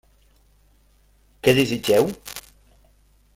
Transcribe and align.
Què 1.49 1.55
desitgeu? 1.59 2.11